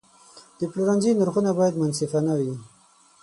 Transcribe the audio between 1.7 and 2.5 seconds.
منصفانه